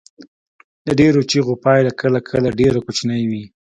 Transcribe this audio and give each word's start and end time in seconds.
د 0.85 0.87
ډیرو 0.99 1.21
چیغو 1.29 1.53
پایله 1.65 1.91
کله 2.01 2.19
کله 2.29 2.49
ډیره 2.59 2.79
کوچنۍ 2.85 3.23
وي. 3.29 3.43